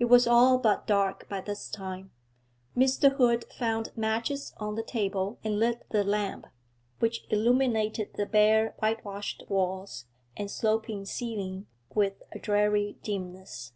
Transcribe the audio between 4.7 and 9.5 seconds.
the table and lit the lamp, which illuminated the bare whitewashed